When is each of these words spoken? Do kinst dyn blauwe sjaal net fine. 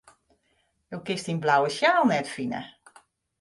Do 0.91 0.97
kinst 1.05 1.27
dyn 1.29 1.41
blauwe 1.43 1.69
sjaal 1.77 2.03
net 2.09 2.27
fine. 2.37 2.61